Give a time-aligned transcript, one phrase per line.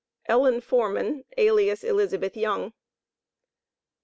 [0.27, 2.73] ELLEN FORMAN, alias ELIZABETH YOUNG.